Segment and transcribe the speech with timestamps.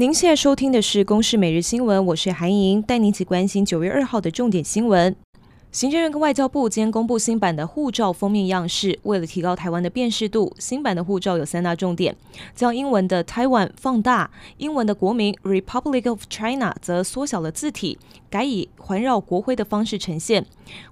[0.00, 5.14] 您现在收听的是《公视每日新闻》，我是韩莹，带您一起关心九月二号的重点新闻。
[5.72, 12.16] 行政院跟外交部今天公布新版的护照封面样式，为了提高台湾的辨识度，新版的护照有三大重点：
[12.56, 17.96] 将英文的 Taiwan 放大，英文的国名 Republic of China 则缩小了字体，
[18.28, 20.44] 改以环绕国徽的方式呈现。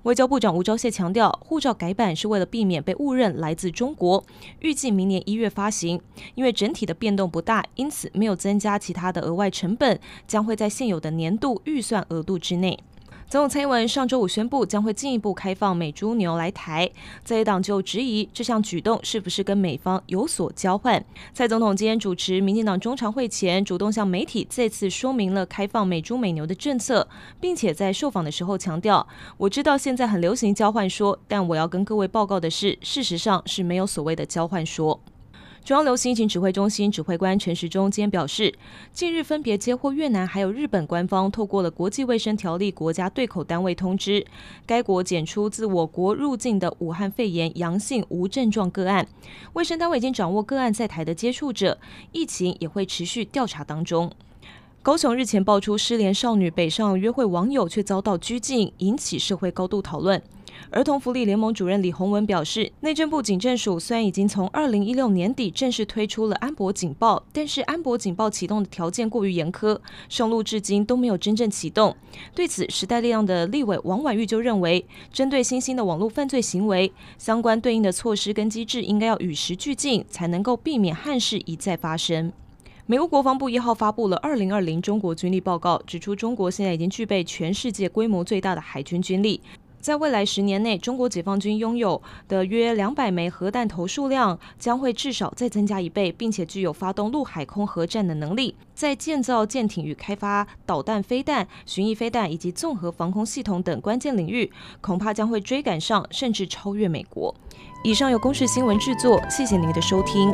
[0.05, 4.23] 外交部长吴钊燮强调，护照改版是为了避免被误认来自中国，
[4.61, 6.01] 预计明年一月发行。
[6.37, 12.79] 因为整体的变动不大，因此没有增加其他的额外成本，将会在现有的年度预算额度之内。
[13.31, 16.91] 总统蔡英文上周五宣布，将会进一步开放美猪牛来台。
[17.23, 21.05] 在野党就质疑这项举动是不是跟美方有所交换。
[21.35, 27.07] 蔡总统今天主持民进党中常会前，主动向媒体再次说明了开放美猪美牛的政策，
[27.39, 34.99] 并且在受访的时候强调：“我知道现在很流行交换说，但我要跟各位报告的是，事实上是没有所谓的交换说。”
[35.65, 38.55] 中央流行疫情指挥中心指挥官陈时中今天表示，
[38.93, 44.25] 近日分别接获越南还有日本官方透过了国际卫生条例国家对口单位通知，
[44.65, 49.07] 该国检出自我国入境的武汉肺炎阳性无症状个案，
[49.53, 51.79] 卫生单位已经掌握个案在台的接触者，
[52.13, 54.11] 疫情也会持续调查当中。
[54.81, 60.23] 高雄日前爆出失联少女北上约会网友却遭到拘禁，引起社会高度讨论。
[60.71, 71.97] 儿童福利联盟主任李洪文表示，内政部警政署虽然已经从二零一六年底正式推出了安博警报，但是安博警报启动的条件过于严苛，上路至今都没有真正启动。
[72.35, 82.33] 对此，时代力量的立委王婉玉就认为，针对新兴的网络犯罪行为，相关对应的措施跟机制应该要与时俱进，才能够避免憾事一再发生。
[82.91, 89.43] 美国国防部一号发布了二零二零中国军力报告，指出中国现在已经具备全世界规模最大的海军军力。
[89.81, 98.55] 在未来十年内，中国解放军拥有的约两百枚核弹头数量将会至少再增加一倍，并且具有发动陆海空核战的能力。
[98.75, 104.51] 在建造舰艇与开发导弹、飞弹、巡弋飞弹以及综合防空系统等关键领域，
[104.81, 107.35] 恐怕将会追赶上甚至超越美国。
[107.85, 110.33] 以上由公视新闻制作，谢谢您的收听。